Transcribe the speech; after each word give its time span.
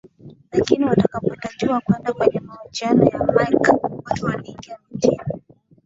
Lakini 0.51 0.85
walipotakiwa 0.85 1.81
kwenda 1.81 2.13
kwenye 2.13 2.39
mahojiano 2.39 3.05
na 3.05 3.33
Mike 3.33 3.71
wote 3.71 4.25
waliingia 4.25 4.77
mitini 4.91 5.21